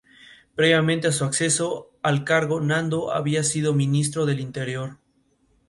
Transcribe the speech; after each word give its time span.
Previamente 0.55 1.09
a 1.09 1.11
su 1.11 1.25
acceso 1.25 1.91
al 2.01 2.23
cargo, 2.23 2.59
"Nando" 2.59 3.11
había 3.13 3.43
sido 3.43 3.75
Ministro 3.75 4.25
del 4.25 4.39
Interior. 4.39 4.97